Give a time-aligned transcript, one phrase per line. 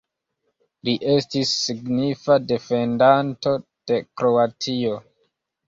[0.87, 3.55] Li estis signifa defendanto
[3.93, 5.01] de Kroatio.